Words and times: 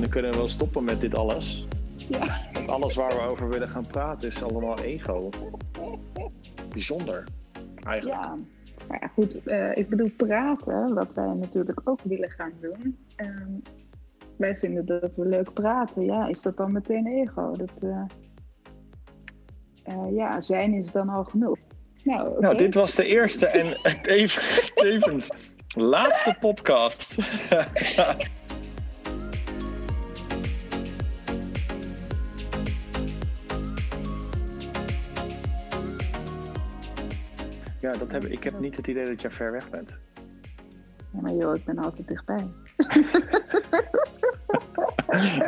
dan 0.00 0.10
kunnen 0.10 0.30
we 0.30 0.36
wel 0.36 0.48
stoppen 0.48 0.84
met 0.84 1.00
dit 1.00 1.14
alles. 1.14 1.66
Ja. 2.08 2.40
Want 2.52 2.68
alles 2.68 2.94
waar 2.94 3.16
we 3.16 3.20
over 3.20 3.48
willen 3.48 3.68
gaan 3.68 3.86
praten 3.86 4.28
is 4.28 4.42
allemaal 4.42 4.78
ego. 4.78 5.28
Bijzonder, 6.68 7.24
eigenlijk. 7.84 8.20
Ja, 8.22 8.36
maar 8.88 8.98
ja, 9.00 9.06
goed, 9.06 9.42
eh, 9.44 9.76
ik 9.76 9.88
bedoel 9.88 10.10
praten, 10.16 10.94
wat 10.94 11.14
wij 11.14 11.34
natuurlijk 11.34 11.80
ook 11.84 12.00
willen 12.02 12.30
gaan 12.30 12.52
doen. 12.60 12.98
Ehm, 13.16 13.52
wij 14.36 14.56
vinden 14.56 14.86
dat 14.86 15.16
we 15.16 15.26
leuk 15.26 15.52
praten. 15.52 16.04
Ja, 16.04 16.28
is 16.28 16.42
dat 16.42 16.56
dan 16.56 16.72
meteen 16.72 17.06
ego? 17.06 17.52
Dat, 17.52 17.82
eh, 17.82 18.04
eh, 19.82 20.14
ja, 20.14 20.40
zijn 20.40 20.74
is 20.74 20.92
dan 20.92 21.08
al 21.08 21.24
genoeg. 21.24 21.58
Nou. 22.04 22.40
Nou, 22.40 22.56
dit 22.56 22.74
was 22.74 22.94
de 22.94 23.04
eerste 23.04 23.46
en 23.46 23.78
even, 24.02 24.72
tevens 24.74 25.30
laatste 25.74 26.36
podcast. 26.40 27.16
Ja, 37.80 37.92
dat 37.92 38.12
heb, 38.12 38.24
ik 38.24 38.44
heb 38.44 38.60
niet 38.60 38.76
het 38.76 38.86
idee 38.86 39.06
dat 39.06 39.20
jij 39.20 39.30
ver 39.30 39.52
weg 39.52 39.70
bent. 39.70 39.96
Ja, 41.12 41.20
maar 41.20 41.34
joh, 41.34 41.56
ik 41.56 41.64
ben 41.64 41.78
altijd 41.78 42.08
dichtbij. 42.08 42.46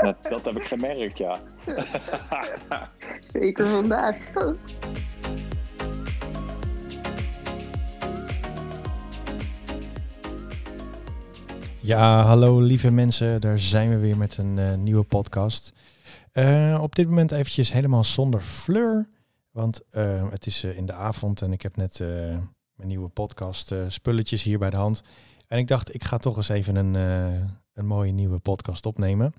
Dat, 0.03 0.17
dat 0.23 0.45
heb 0.45 0.57
ik 0.57 0.67
gemerkt, 0.67 1.19
ja. 1.19 1.41
Zeker 3.21 3.67
vandaag. 3.69 4.17
Ja, 11.81 12.23
hallo 12.23 12.61
lieve 12.61 12.91
mensen, 12.91 13.41
daar 13.41 13.59
zijn 13.59 13.91
we 13.91 13.97
weer 13.97 14.17
met 14.17 14.37
een 14.37 14.59
eh, 14.59 14.75
nieuwe 14.75 15.03
podcast. 15.03 15.73
Eh, 16.33 16.79
op 16.83 16.95
dit 16.95 17.09
moment 17.09 17.33
eventjes 17.33 17.73
helemaal 17.73 18.05
zonder 18.05 18.41
fleur, 18.41 19.07
want 19.53 19.81
eh, 19.91 20.31
het 20.31 20.47
is 20.47 20.65
eh, 20.65 20.77
in 20.77 20.87
de 20.87 20.93
avond 20.93 21.43
en 21.43 21.53
ik 21.53 21.63
heb 21.63 21.77
net 21.77 22.01
eh, 22.01 22.09
mijn 22.75 22.89
nieuwe 22.89 23.09
podcast 23.09 23.73
eh, 23.73 23.85
spulletjes 23.89 24.43
hier 24.43 24.59
bij 24.59 24.71
de 24.71 24.77
hand. 24.77 25.03
En 25.47 25.59
ik 25.59 25.69
dacht, 25.69 25.95
ik 25.95 26.05
ga 26.05 26.19
toch 26.19 26.37
eens 26.37 26.49
even 26.49 26.77
een, 26.77 26.95
een 27.75 27.87
mooie 27.87 28.13
nieuwe 28.13 28.39
podcast 28.39 28.87
opnemen. 28.87 29.35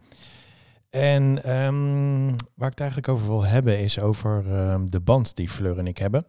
En 0.89 1.43
ehm, 1.43 2.25
waar 2.55 2.67
ik 2.67 2.77
het 2.77 2.79
eigenlijk 2.79 3.09
over 3.09 3.27
wil 3.27 3.45
hebben 3.45 3.79
is 3.79 3.99
over 3.99 4.51
ehm, 4.51 4.85
de 4.85 4.99
band 4.99 5.35
die 5.35 5.49
Fleur 5.49 5.77
en 5.77 5.87
ik 5.87 5.97
hebben. 5.97 6.25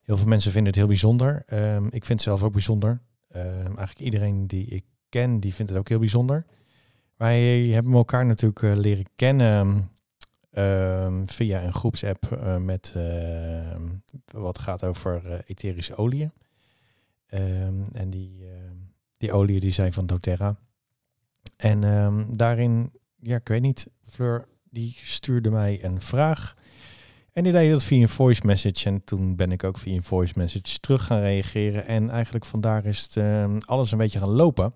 Heel 0.00 0.16
veel 0.16 0.26
mensen 0.26 0.52
vinden 0.52 0.68
het 0.70 0.80
heel 0.80 0.88
bijzonder. 0.88 1.42
Ehm, 1.46 1.84
ik 1.84 2.04
vind 2.04 2.08
het 2.08 2.22
zelf 2.22 2.42
ook 2.42 2.52
bijzonder. 2.52 3.00
Ehm, 3.28 3.66
eigenlijk 3.66 3.98
iedereen 3.98 4.46
die 4.46 4.66
ik 4.66 4.84
ken, 5.08 5.40
die 5.40 5.54
vindt 5.54 5.70
het 5.70 5.80
ook 5.80 5.88
heel 5.88 5.98
bijzonder. 5.98 6.46
Wij 7.16 7.42
hebben 7.66 7.92
elkaar 7.92 8.26
natuurlijk 8.26 8.76
leren 8.78 9.06
kennen 9.14 9.90
ehm, 10.56 11.26
via 11.26 11.62
een 11.62 11.72
groepsapp 11.72 12.32
eh, 12.32 12.56
met 12.56 12.92
ehm, 12.96 13.82
wat 14.24 14.58
gaat 14.58 14.84
over 14.84 15.26
eh, 15.26 15.38
etherische 15.46 15.96
oliën. 15.96 16.32
Ehm, 17.26 17.82
en 17.92 18.10
die, 18.10 18.44
die 19.16 19.32
oliën 19.32 19.60
die 19.60 19.70
zijn 19.70 19.92
van 19.92 20.06
doTERRA. 20.06 20.56
En 21.56 21.84
ehm, 21.84 22.24
daarin, 22.30 22.92
ja, 23.20 23.36
ik 23.36 23.48
weet 23.48 23.60
niet, 23.60 23.86
Fleur 24.08 24.44
die 24.70 24.96
stuurde 25.02 25.50
mij 25.50 25.84
een 25.84 26.00
vraag. 26.00 26.56
En 27.32 27.42
die 27.42 27.52
deed 27.52 27.70
dat 27.70 27.84
via 27.84 28.02
een 28.02 28.08
voice 28.08 28.46
message. 28.46 28.86
En 28.88 29.04
toen 29.04 29.36
ben 29.36 29.52
ik 29.52 29.64
ook 29.64 29.78
via 29.78 29.94
een 29.94 30.02
voice 30.02 30.34
message 30.36 30.78
terug 30.80 31.04
gaan 31.04 31.20
reageren. 31.20 31.86
En 31.86 32.10
eigenlijk 32.10 32.44
vandaar 32.44 32.84
is 32.84 33.14
het, 33.14 33.66
alles 33.66 33.92
een 33.92 33.98
beetje 33.98 34.18
gaan 34.18 34.28
lopen. 34.28 34.72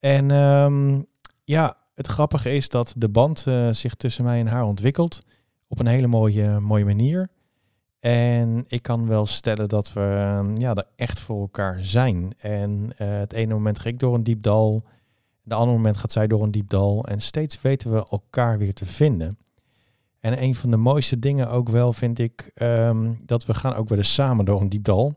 En 0.00 0.28
ja, 1.44 1.81
het 1.94 2.06
grappige 2.06 2.50
is 2.50 2.68
dat 2.68 2.94
de 2.96 3.08
band 3.08 3.46
eh, 3.46 3.68
zich 3.70 3.94
tussen 3.94 4.24
mij 4.24 4.40
en 4.40 4.46
haar 4.46 4.64
ontwikkelt. 4.64 5.22
Op 5.68 5.80
een 5.80 5.86
hele 5.86 6.06
mooie, 6.06 6.60
mooie 6.60 6.84
manier. 6.84 7.28
En 8.00 8.64
ik 8.68 8.82
kan 8.82 9.06
wel 9.06 9.26
stellen 9.26 9.68
dat 9.68 9.92
we 9.92 10.24
ehm, 10.26 10.56
ja, 10.60 10.74
er 10.74 10.86
echt 10.96 11.20
voor 11.20 11.40
elkaar 11.40 11.80
zijn. 11.80 12.32
En 12.38 12.92
eh, 12.96 13.18
het 13.18 13.32
ene 13.32 13.54
moment 13.54 13.78
ga 13.78 13.88
ik 13.88 13.98
door 13.98 14.14
een 14.14 14.22
diep 14.22 14.42
dal. 14.42 14.84
Het 15.44 15.52
andere 15.52 15.76
moment 15.76 15.96
gaat 15.96 16.12
zij 16.12 16.26
door 16.26 16.42
een 16.42 16.50
diep 16.50 16.68
dal. 16.68 17.04
En 17.04 17.20
steeds 17.20 17.60
weten 17.60 17.92
we 17.92 18.08
elkaar 18.10 18.58
weer 18.58 18.74
te 18.74 18.84
vinden. 18.84 19.38
En 20.20 20.42
een 20.42 20.54
van 20.54 20.70
de 20.70 20.76
mooiste 20.76 21.18
dingen 21.18 21.50
ook 21.50 21.68
wel 21.68 21.92
vind 21.92 22.18
ik 22.18 22.50
ehm, 22.54 23.12
dat 23.20 23.44
we 23.44 23.54
gaan 23.54 23.74
ook 23.74 23.90
eens 23.90 24.14
samen 24.14 24.44
door 24.44 24.60
een 24.60 24.68
diep 24.68 24.84
dal. 24.84 25.14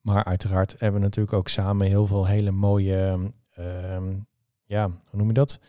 Maar 0.00 0.24
uiteraard 0.24 0.74
hebben 0.78 1.00
we 1.00 1.06
natuurlijk 1.06 1.36
ook 1.36 1.48
samen 1.48 1.86
heel 1.86 2.06
veel 2.06 2.26
hele 2.26 2.50
mooie, 2.50 3.30
ehm, 3.54 4.14
ja, 4.64 4.86
hoe 4.86 5.18
noem 5.18 5.26
je 5.26 5.32
dat? 5.32 5.60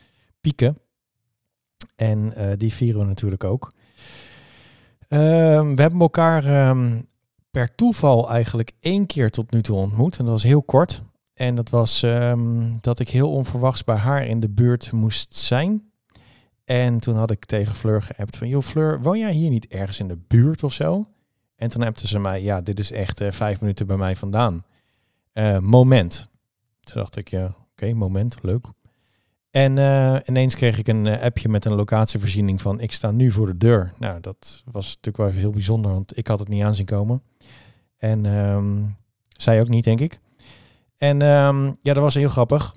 Pieken. 0.43 0.77
En 1.95 2.33
eh, 2.35 2.57
die 2.57 2.73
vieren 2.73 2.99
we 2.99 3.05
natuurlijk 3.05 3.43
ook. 3.43 3.73
Ehm, 5.07 5.75
we 5.75 5.81
hebben 5.81 5.99
elkaar 5.99 6.45
ehm, 6.45 7.01
per 7.51 7.75
toeval 7.75 8.29
eigenlijk 8.31 8.71
één 8.79 9.05
keer 9.05 9.29
tot 9.29 9.51
nu 9.51 9.61
toe 9.61 9.75
ontmoet. 9.75 10.17
En 10.17 10.25
dat 10.25 10.33
was 10.33 10.43
heel 10.43 10.63
kort. 10.63 11.03
En 11.33 11.55
dat 11.55 11.69
was 11.69 12.03
ehm, 12.03 12.77
dat 12.79 12.99
ik 12.99 13.09
heel 13.09 13.31
onverwachts 13.31 13.83
bij 13.83 13.95
haar 13.95 14.25
in 14.25 14.39
de 14.39 14.49
buurt 14.49 14.91
moest 14.91 15.35
zijn. 15.35 15.91
En 16.63 16.99
toen 16.99 17.15
had 17.15 17.31
ik 17.31 17.45
tegen 17.45 17.75
Fleur 17.75 18.01
geappt 18.01 18.37
van... 18.37 18.47
Joh 18.47 18.63
Fleur, 18.63 19.01
woon 19.01 19.19
jij 19.19 19.31
hier 19.31 19.49
niet 19.49 19.67
ergens 19.67 19.99
in 19.99 20.07
de 20.07 20.19
buurt 20.27 20.63
of 20.63 20.73
zo? 20.73 21.07
En 21.55 21.69
toen 21.69 21.83
appte 21.83 22.07
ze 22.07 22.19
mij... 22.19 22.41
Ja, 22.41 22.61
dit 22.61 22.79
is 22.79 22.91
echt 22.91 23.21
eh, 23.21 23.31
vijf 23.31 23.59
minuten 23.59 23.87
bij 23.87 23.97
mij 23.97 24.15
vandaan. 24.15 24.65
Eh, 25.31 25.57
moment. 25.57 26.29
Toen 26.79 27.01
dacht 27.01 27.15
ik, 27.15 27.27
ja, 27.27 27.55
oké, 27.71 27.93
moment, 27.93 28.37
leuk. 28.41 28.65
En 29.53 29.77
eh, 29.77 30.15
ineens 30.25 30.55
kreeg 30.55 30.77
ik 30.77 30.87
een 30.87 31.07
eh, 31.07 31.21
appje 31.21 31.49
met 31.49 31.65
een 31.65 31.73
locatievoorziening 31.73 32.61
van... 32.61 32.79
Ik 32.79 32.91
sta 32.91 33.11
nu 33.11 33.31
voor 33.31 33.47
de 33.47 33.57
deur. 33.57 33.93
Nou, 33.97 34.19
dat 34.19 34.63
was 34.71 34.87
natuurlijk 34.87 35.17
wel 35.17 35.27
even 35.27 35.39
heel 35.39 35.51
bijzonder, 35.51 35.91
want 35.91 36.17
ik 36.17 36.27
had 36.27 36.39
het 36.39 36.47
niet 36.47 36.63
aanzien 36.63 36.85
komen. 36.85 37.21
En 37.97 38.25
ehm, 38.25 38.81
zij 39.29 39.61
ook 39.61 39.67
niet, 39.67 39.83
denk 39.83 39.99
ik. 39.99 40.19
En 40.97 41.21
ehm, 41.21 41.65
ja, 41.65 41.93
dat 41.93 41.97
was 41.97 42.13
heel 42.13 42.29
grappig. 42.29 42.75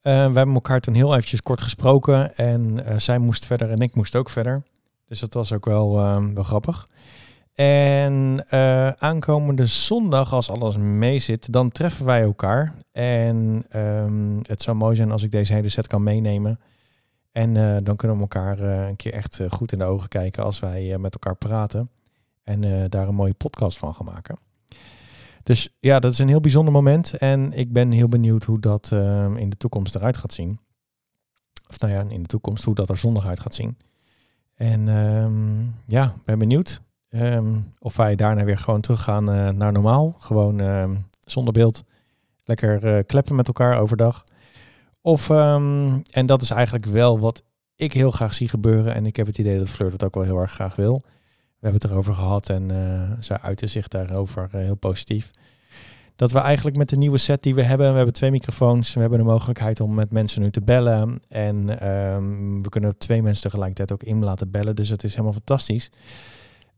Eh, 0.00 0.12
we 0.12 0.36
hebben 0.36 0.54
elkaar 0.54 0.80
toen 0.80 0.94
heel 0.94 1.14
eventjes 1.14 1.42
kort 1.42 1.60
gesproken. 1.60 2.36
En 2.36 2.84
zij 3.00 3.18
moest 3.18 3.46
verder 3.46 3.70
en 3.70 3.80
ik 3.80 3.94
moest 3.94 4.16
ook 4.16 4.30
verder. 4.30 4.62
Dus 5.06 5.20
dat 5.20 5.34
was 5.34 5.52
ook 5.52 5.64
wel, 5.64 5.98
ehm, 5.98 6.34
wel 6.34 6.44
grappig. 6.44 6.88
En 7.54 8.44
eh, 8.48 8.88
aankomende 8.88 9.66
zondag, 9.66 10.32
als 10.32 10.50
alles 10.50 10.76
meezit, 10.76 11.52
dan 11.52 11.70
treffen 11.70 12.04
wij 12.04 12.22
elkaar. 12.22 12.74
En 12.92 13.64
ehm, 13.68 14.38
het 14.42 14.62
zou 14.62 14.76
mooi 14.76 14.96
zijn 14.96 15.10
als 15.10 15.22
ik 15.22 15.30
deze 15.30 15.52
hele 15.52 15.68
set 15.68 15.86
kan 15.86 16.02
meenemen. 16.02 16.60
En 17.32 17.56
eh, 17.56 17.76
dan 17.82 17.96
kunnen 17.96 18.16
we 18.16 18.22
elkaar 18.22 18.58
eh, 18.58 18.86
een 18.88 18.96
keer 18.96 19.12
echt 19.12 19.40
goed 19.48 19.72
in 19.72 19.78
de 19.78 19.84
ogen 19.84 20.08
kijken 20.08 20.44
als 20.44 20.60
wij 20.60 20.98
met 20.98 21.12
elkaar 21.14 21.36
praten. 21.36 21.90
En 22.42 22.88
daar 22.88 23.08
een 23.08 23.14
mooie 23.14 23.34
podcast 23.34 23.78
van 23.78 23.94
gaan 23.94 24.06
maken. 24.06 24.38
Dus 25.42 25.68
ja, 25.80 26.00
dat 26.00 26.12
is 26.12 26.18
een 26.18 26.28
heel 26.28 26.40
bijzonder 26.40 26.72
moment. 26.72 27.16
En 27.16 27.52
ik 27.52 27.72
ben 27.72 27.90
heel 27.90 28.08
benieuwd 28.08 28.44
hoe 28.44 28.60
dat 28.60 28.90
ehm, 28.92 29.36
in 29.36 29.50
de 29.50 29.56
toekomst 29.56 29.94
eruit 29.94 30.16
gaat 30.16 30.32
zien. 30.32 30.58
Of 31.68 31.80
nou 31.80 31.92
ja, 31.92 32.04
in 32.08 32.22
de 32.22 32.28
toekomst 32.28 32.64
hoe 32.64 32.74
dat 32.74 32.88
er 32.88 32.96
zondag 32.96 33.26
uit 33.26 33.40
gaat 33.40 33.54
zien. 33.54 33.78
En 34.54 34.88
ehm, 34.88 35.62
ja, 35.86 36.14
ben 36.24 36.38
benieuwd. 36.38 36.82
Ehm, 37.14 37.56
of 37.78 37.96
wij 37.96 38.16
daarna 38.16 38.44
weer 38.44 38.58
gewoon 38.58 38.80
teruggaan 38.80 39.30
eh, 39.30 39.48
naar 39.48 39.72
normaal. 39.72 40.14
Gewoon 40.18 40.60
ehm, 40.60 40.94
zonder 41.20 41.52
beeld. 41.52 41.84
Lekker 42.44 42.86
eh, 42.86 43.04
kleppen 43.06 43.36
met 43.36 43.46
elkaar 43.46 43.78
overdag. 43.78 44.24
Of, 45.00 45.30
ehm, 45.30 45.98
en 46.10 46.26
dat 46.26 46.42
is 46.42 46.50
eigenlijk 46.50 46.86
wel 46.86 47.18
wat 47.18 47.42
ik 47.76 47.92
heel 47.92 48.10
graag 48.10 48.34
zie 48.34 48.48
gebeuren. 48.48 48.94
En 48.94 49.06
ik 49.06 49.16
heb 49.16 49.26
het 49.26 49.38
idee 49.38 49.58
dat 49.58 49.68
Fleur 49.68 49.90
dat 49.90 50.04
ook 50.04 50.14
wel 50.14 50.24
heel 50.24 50.38
erg 50.38 50.50
graag 50.52 50.76
wil. 50.76 51.02
We 51.58 51.70
hebben 51.70 51.80
het 51.80 51.90
erover 51.90 52.14
gehad 52.14 52.48
en 52.48 52.70
eh 52.70 53.16
zij 53.20 53.38
uitte 53.40 53.66
zich 53.66 53.88
daarover 53.88 54.48
heel 54.50 54.76
positief. 54.76 55.30
Dat 56.16 56.32
we 56.32 56.38
eigenlijk 56.38 56.76
met 56.76 56.88
de 56.88 56.96
nieuwe 56.96 57.18
set 57.18 57.42
die 57.42 57.54
we 57.54 57.62
hebben, 57.62 57.90
we 57.90 57.96
hebben 57.96 58.14
twee 58.14 58.30
microfoons, 58.30 58.94
we 58.94 59.00
hebben 59.00 59.18
de 59.18 59.24
mogelijkheid 59.24 59.80
om 59.80 59.94
met 59.94 60.10
mensen 60.10 60.42
nu 60.42 60.50
te 60.50 60.62
bellen. 60.62 61.22
En 61.28 61.66
we 62.62 62.68
kunnen 62.68 62.98
twee 62.98 63.22
mensen 63.22 63.42
tegelijkertijd 63.42 63.92
ook 63.92 64.02
in 64.02 64.24
laten 64.24 64.50
bellen, 64.50 64.76
dus 64.76 64.88
het 64.88 65.04
is 65.04 65.10
helemaal 65.10 65.32
fantastisch. 65.32 65.90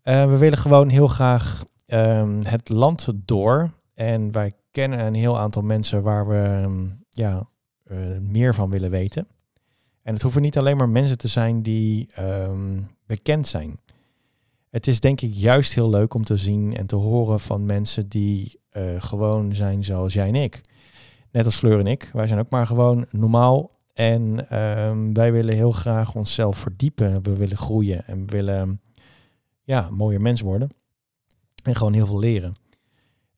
Eh, 0.06 0.28
we 0.28 0.36
willen 0.36 0.58
gewoon 0.58 0.88
heel 0.88 1.08
graag 1.08 1.64
ehm, 1.86 2.40
het 2.42 2.68
land 2.68 3.08
door. 3.14 3.70
En 3.94 4.32
wij 4.32 4.52
kennen 4.70 5.06
een 5.06 5.14
heel 5.14 5.38
aantal 5.38 5.62
mensen 5.62 6.02
waar 6.02 6.28
we 6.28 6.60
ehm, 6.62 6.86
ja, 7.10 7.48
eh, 7.84 7.96
meer 8.20 8.54
van 8.54 8.70
willen 8.70 8.90
weten. 8.90 9.26
En 10.02 10.12
het 10.12 10.22
hoeven 10.22 10.42
niet 10.42 10.58
alleen 10.58 10.76
maar 10.76 10.88
mensen 10.88 11.18
te 11.18 11.28
zijn 11.28 11.62
die 11.62 12.08
ehm, 12.14 12.80
bekend 13.06 13.46
zijn. 13.46 13.80
Het 14.70 14.86
is 14.86 15.00
denk 15.00 15.20
ik 15.20 15.32
juist 15.32 15.74
heel 15.74 15.90
leuk 15.90 16.14
om 16.14 16.24
te 16.24 16.36
zien 16.36 16.76
en 16.76 16.86
te 16.86 16.96
horen 16.96 17.40
van 17.40 17.66
mensen 17.66 18.08
die 18.08 18.60
eh, 18.70 18.82
gewoon 18.98 19.54
zijn 19.54 19.84
zoals 19.84 20.12
jij 20.12 20.28
en 20.28 20.34
ik. 20.34 20.60
Net 21.30 21.44
als 21.44 21.56
Fleur 21.56 21.78
en 21.78 21.86
ik. 21.86 22.10
Wij 22.12 22.26
zijn 22.26 22.38
ook 22.38 22.50
maar 22.50 22.66
gewoon 22.66 23.06
normaal. 23.10 23.70
En 23.94 24.46
wij 25.12 25.32
willen 25.32 25.54
heel 25.54 25.72
graag 25.72 26.14
onszelf 26.14 26.58
verdiepen. 26.58 27.22
We 27.22 27.36
willen 27.36 27.56
groeien 27.56 28.06
en 28.06 28.26
we 28.26 28.32
willen 28.32 28.80
ja, 29.66 29.90
mooier 29.90 30.20
mens 30.20 30.40
worden. 30.40 30.68
En 31.62 31.74
gewoon 31.74 31.92
heel 31.92 32.06
veel 32.06 32.18
leren. 32.18 32.54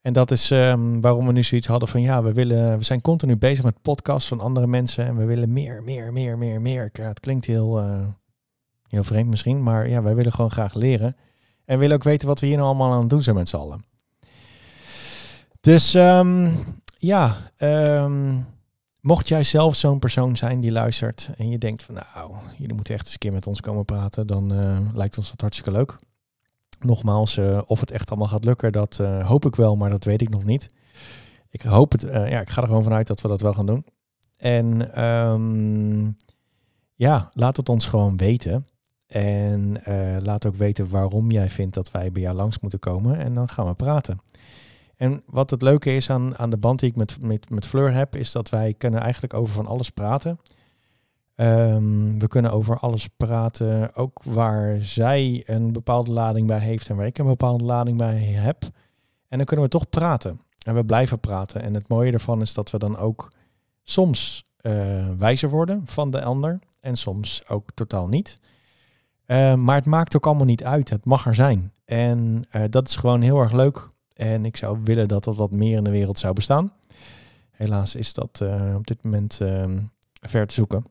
En 0.01 0.13
dat 0.13 0.31
is 0.31 0.51
ehm, 0.51 1.01
waarom 1.01 1.27
we 1.27 1.33
nu 1.33 1.43
zoiets 1.43 1.67
hadden 1.67 1.89
van 1.89 2.03
ja, 2.03 2.23
we, 2.23 2.33
willen, 2.33 2.79
we 2.79 2.85
zijn 2.85 3.01
continu 3.01 3.37
bezig 3.37 3.65
met 3.65 3.83
podcasts 3.83 4.29
van 4.29 4.41
andere 4.41 4.67
mensen 4.67 5.07
en 5.07 5.17
we 5.17 5.25
willen 5.25 5.53
meer, 5.53 5.83
meer, 5.83 6.13
meer, 6.13 6.39
meer, 6.39 6.61
meer. 6.61 6.91
Ja, 6.93 7.09
het 7.09 7.21
klinkt 7.21 7.45
heel, 7.45 7.79
eh, 7.79 8.07
heel 8.89 9.05
vreemd 9.05 9.29
misschien, 9.29 9.63
maar 9.63 9.89
ja, 9.89 10.03
wij 10.03 10.15
willen 10.15 10.33
gewoon 10.33 10.51
graag 10.51 10.75
leren. 10.75 11.17
En 11.65 11.79
willen 11.79 11.97
ook 11.97 12.03
weten 12.03 12.29
wat 12.29 12.41
we 12.41 12.47
hier 12.47 12.57
nou 12.57 12.69
allemaal 12.69 12.93
aan 12.93 13.01
het 13.01 13.11
doen 13.11 13.23
zijn 13.23 13.37
met 13.37 13.49
z'n 13.49 13.57
allen. 13.57 13.85
Dus 15.61 15.95
ehm, 15.95 16.51
ja, 16.97 17.37
ehm, 17.57 18.37
mocht 19.01 19.29
jij 19.29 19.43
zelf 19.43 19.77
zo'n 19.77 19.99
persoon 19.99 20.37
zijn 20.37 20.61
die 20.61 20.73
luistert 20.73 21.31
en 21.37 21.51
je 21.51 21.59
denkt 21.59 21.83
van 21.83 21.95
nou, 21.95 22.33
jullie 22.57 22.75
moeten 22.75 22.95
echt 22.95 23.05
eens 23.05 23.13
een 23.13 23.19
keer 23.19 23.33
met 23.33 23.47
ons 23.47 23.61
komen 23.61 23.85
praten, 23.85 24.27
dan 24.27 24.53
eh, 24.53 24.79
lijkt 24.95 25.19
ons 25.19 25.31
dat 25.31 25.41
hartstikke 25.41 25.79
leuk. 25.79 25.99
Nogmaals, 26.81 27.37
eh, 27.37 27.61
of 27.67 27.81
het 27.81 27.91
echt 27.91 28.11
allemaal 28.11 28.29
gaat 28.29 28.45
lukken, 28.45 28.73
dat 28.73 28.99
eh, 29.01 29.29
hoop 29.29 29.47
ik 29.47 29.55
wel, 29.57 29.77
maar 29.77 29.91
dat 29.91 30.05
weet 30.05 30.23
ik 30.23 30.29
nog 30.29 30.45
niet. 30.45 30.69
Ik 31.51 31.63
hoop 31.63 31.93
het, 31.93 32.01
ja, 32.03 32.41
ik 32.41 32.51
ga 32.51 32.63
er 32.63 32.69
gewoon 32.69 32.83
vanuit 32.83 33.07
dat 33.07 33.21
we 33.21 33.29
dat 33.29 33.41
wel 33.41 33.53
gaan 33.53 33.67
doen. 33.67 33.85
En 34.37 34.95
ehm, 34.95 36.11
ja, 36.95 37.31
laat 37.33 37.57
het 37.57 37.69
ons 37.69 37.87
gewoon 37.87 38.17
weten. 38.17 38.67
En 39.07 39.83
laat 40.23 40.47
ook 40.47 40.57
weten 40.57 40.91
waarom 40.91 41.31
jij 41.31 41.49
vindt 41.49 41.75
dat 41.75 41.91
wij 41.91 42.13
bij 42.13 42.23
jou 42.23 42.37
langs 42.37 42.59
moeten 42.59 42.79
komen. 42.79 43.19
En 43.19 43.35
dan 43.35 43.49
gaan 43.49 43.67
we 43.67 43.75
praten. 43.75 44.21
En 44.99 45.23
wat 45.27 45.51
het 45.51 45.63
leuke 45.63 45.97
is 45.97 46.11
aan, 46.11 46.39
aan 46.39 46.51
de 46.51 46.57
band 46.57 46.81
die 46.81 46.91
ik 46.91 46.97
met, 46.97 47.23
met, 47.23 47.51
met 47.51 47.67
Fleur 47.67 47.95
heb, 47.95 48.17
is 48.17 48.33
dat 48.33 48.49
wij 48.49 48.75
kunnen 48.79 49.01
eigenlijk 49.01 49.35
over 49.35 49.55
van 49.55 49.67
alles 49.67 49.91
praten. 49.91 50.39
Um, 51.41 52.19
we 52.19 52.29
kunnen 52.29 52.51
over 52.51 52.79
alles 52.79 53.07
praten, 53.07 53.95
ook 53.95 54.23
waar 54.23 54.83
zij 54.83 55.43
een 55.47 55.73
bepaalde 55.73 56.13
lading 56.13 56.47
bij 56.47 56.59
heeft 56.59 56.89
en 56.89 56.97
waar 56.97 57.07
ik 57.07 57.19
een 57.19 57.27
bepaalde 57.27 57.65
lading 57.65 57.99
bij 57.99 58.19
heb. 58.19 58.63
En 59.29 59.37
dan 59.37 59.47
kunnen 59.47 59.65
we 59.65 59.71
toch 59.71 59.89
praten. 59.89 60.41
En 60.65 60.75
we 60.75 60.85
blijven 60.85 61.21
praten. 61.21 61.63
En 61.63 61.75
het 61.75 61.89
mooie 61.89 62.13
ervan 62.13 62.41
is 62.41 62.55
dat 62.55 62.71
we 62.71 62.79
dan 62.79 62.99
ook 62.99 63.33
soms 63.83 64.45
uh, 64.63 65.07
wijzer 65.19 65.51
worden 65.51 65.83
van 65.85 66.11
de 66.11 66.23
ander 66.23 66.59
en 66.81 66.97
soms 66.97 67.49
ook 67.49 67.71
totaal 67.75 68.09
niet. 68.09 68.41
Uh, 69.27 69.55
maar 69.55 69.77
het 69.77 69.87
maakt 69.87 70.17
ook 70.17 70.27
allemaal 70.27 70.45
niet 70.45 70.65
uit. 70.65 70.91
Het 70.91 71.05
mag 71.05 71.27
er 71.27 71.35
zijn. 71.35 71.73
En 71.85 72.45
uh, 72.53 72.63
dat 72.71 72.89
is 72.89 72.97
gewoon 72.97 73.21
heel 73.21 73.41
erg 73.41 73.53
leuk 73.53 73.91
en 74.15 74.45
ik 74.45 74.57
zou 74.57 74.79
willen 74.85 75.09
dat 75.09 75.25
dat 75.25 75.37
wat 75.37 75.51
meer 75.51 75.77
in 75.77 75.85
de 75.85 75.91
wereld 75.91 76.19
zou 76.19 76.35
bestaan. 76.35 76.73
Helaas 77.51 77.95
is 77.95 78.15
dat 78.15 78.41
uh, 78.43 78.75
op 78.75 78.87
dit 78.87 79.05
moment 79.05 79.39
uh, 79.43 79.65
ver 80.21 80.47
te 80.47 80.55
zoeken. 80.55 80.85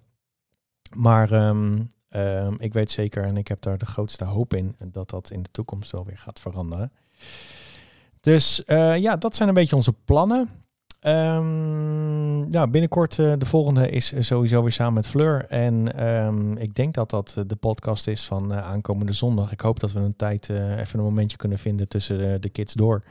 Maar 0.96 1.32
um, 1.32 1.92
uh, 2.12 2.52
ik 2.58 2.74
weet 2.74 2.92
zeker 2.92 3.24
en 3.24 3.38
ik 3.38 3.48
heb 3.48 3.62
daar 3.62 3.78
de 3.78 3.86
grootste 3.86 4.24
hoop 4.24 4.54
in 4.54 4.76
dat 4.92 5.10
dat 5.10 5.32
in 5.32 5.44
de 5.44 5.52
toekomst 5.52 5.92
wel 5.92 6.06
weer 6.06 6.18
gaat 6.18 6.40
veranderen. 6.40 6.92
Dus 8.22 8.64
uh, 8.66 8.98
ja, 8.98 9.16
dat 9.16 9.36
zijn 9.36 9.48
een 9.48 9.54
beetje 9.54 9.76
onze 9.76 9.94
plannen. 10.06 10.50
Um, 11.02 12.50
binnenkort 12.72 13.18
uh, 13.18 13.34
de 13.38 13.46
volgende 13.46 13.90
is 13.90 14.14
sowieso 14.20 14.62
weer 14.62 14.72
samen 14.72 14.94
met 14.94 15.08
Fleur. 15.08 15.46
En 15.46 16.58
ik 16.58 16.76
denk 16.76 16.94
dat 16.94 17.10
dat 17.10 17.44
de 17.48 17.56
podcast 17.56 18.08
is 18.08 18.26
van 18.26 18.54
aankomende 18.54 19.14
zondag. 19.14 19.52
Ik 19.52 19.62
hoop 19.62 19.80
dat 19.80 19.92
we 19.92 20.00
een 20.00 20.16
tijd, 20.16 20.50
even 20.50 21.00
een 21.00 21.06
momentje 21.06 21.38
kunnen 21.38 21.60
vinden 21.60 21.88
tussen 21.88 22.42
de, 22.42 22.50
kids 22.50 22.74
door. 22.74 23.04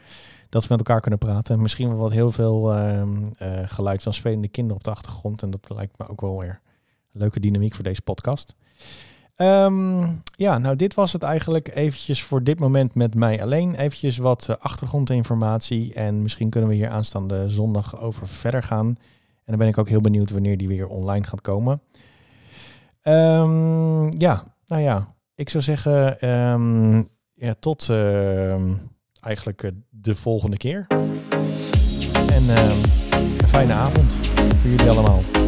Dat 0.49 0.61
we 0.61 0.67
met 0.69 0.79
elkaar 0.79 1.01
kunnen 1.01 1.19
praten. 1.19 1.61
Misschien 1.61 1.87
wel 1.89 1.97
wat 1.97 2.11
heel 2.11 2.31
veel 2.31 2.75
geluid 3.65 4.03
van 4.03 4.13
spelende 4.13 4.47
kinderen 4.47 4.77
op 4.77 4.83
de 4.83 4.91
achtergrond. 4.91 5.41
En 5.41 5.49
dat 5.49 5.69
lijkt 5.75 5.97
me 5.97 6.07
ook 6.07 6.21
wel 6.21 6.39
weer 6.39 6.61
leuke 7.17 7.39
dynamiek 7.39 7.73
voor 7.75 7.83
deze 7.83 8.01
podcast. 8.01 8.55
Um, 9.37 10.21
ja, 10.35 10.57
nou 10.57 10.75
dit 10.75 10.93
was 10.93 11.13
het 11.13 11.23
eigenlijk 11.23 11.75
eventjes 11.75 12.23
voor 12.23 12.43
dit 12.43 12.59
moment 12.59 12.95
met 12.95 13.15
mij 13.15 13.41
alleen. 13.41 13.75
Eventjes 13.75 14.17
wat 14.17 14.47
uh, 14.49 14.55
achtergrondinformatie 14.59 15.93
en 15.93 16.21
misschien 16.21 16.49
kunnen 16.49 16.69
we 16.69 16.75
hier 16.75 16.89
aanstaande 16.89 17.49
zondag 17.49 18.01
over 18.01 18.27
verder 18.27 18.63
gaan. 18.63 18.87
En 18.87 18.97
dan 19.45 19.57
ben 19.57 19.67
ik 19.67 19.77
ook 19.77 19.89
heel 19.89 20.01
benieuwd 20.01 20.31
wanneer 20.31 20.57
die 20.57 20.67
weer 20.67 20.87
online 20.87 21.23
gaat 21.23 21.41
komen. 21.41 21.81
Um, 23.03 24.19
ja, 24.19 24.43
nou 24.67 24.81
ja, 24.81 25.13
ik 25.35 25.49
zou 25.49 25.63
zeggen 25.63 26.29
um, 26.29 27.09
ja, 27.33 27.55
tot 27.59 27.89
eigenlijk 29.19 29.63
uh, 29.63 29.71
de 29.89 30.15
volgende 30.15 30.57
keer. 30.57 30.85
En 32.31 32.49
een 32.49 33.47
fijne 33.47 33.73
avond 33.73 34.13
voor 34.61 34.69
jullie 34.69 34.89
allemaal. 34.89 35.46